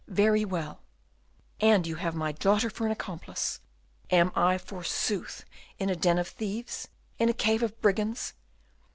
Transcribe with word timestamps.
very 0.07 0.43
well! 0.43 0.81
And 1.59 1.85
you 1.85 1.97
have 1.97 2.15
my 2.15 2.31
daughter 2.31 2.71
for 2.71 2.87
an 2.87 2.91
accomplice. 2.91 3.59
Am 4.09 4.31
I, 4.35 4.57
forsooth, 4.57 5.45
in 5.77 5.91
a 5.91 5.95
den 5.95 6.17
of 6.17 6.27
thieves, 6.27 6.87
in 7.19 7.29
a 7.29 7.33
cave 7.33 7.61
of 7.61 7.79
brigands? 7.81 8.33